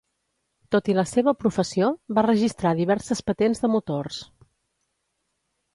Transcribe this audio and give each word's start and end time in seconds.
Tot 0.75 0.87
i 0.93 0.95
la 0.99 1.03
seva 1.11 1.33
professió, 1.41 1.89
va 2.19 2.25
registrar 2.29 2.73
diverses 2.81 3.23
patents 3.31 3.63
de 3.67 3.73
motors. 3.77 4.21